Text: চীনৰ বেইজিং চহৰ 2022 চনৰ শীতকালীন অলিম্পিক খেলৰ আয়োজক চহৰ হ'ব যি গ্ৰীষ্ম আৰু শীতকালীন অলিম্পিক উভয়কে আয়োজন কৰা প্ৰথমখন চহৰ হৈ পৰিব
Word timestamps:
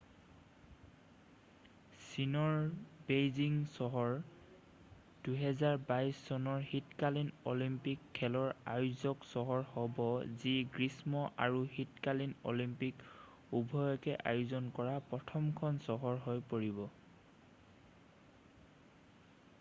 চীনৰ 2.03 2.55
বেইজিং 3.09 3.57
চহৰ 3.73 4.13
2022 5.27 6.21
চনৰ 6.29 6.63
শীতকালীন 6.71 7.27
অলিম্পিক 7.51 8.07
খেলৰ 8.21 8.49
আয়োজক 8.75 9.29
চহৰ 9.33 9.61
হ'ব 9.75 9.99
যি 10.45 10.53
গ্ৰীষ্ম 10.79 11.23
আৰু 11.47 11.61
শীতকালীন 11.75 12.33
অলিম্পিক 12.53 13.03
উভয়কে 13.59 14.15
আয়োজন 14.33 14.71
কৰা 14.79 14.95
প্ৰথমখন 15.13 15.77
চহৰ 15.89 16.17
হৈ 16.27 16.41
পৰিব 16.55 16.81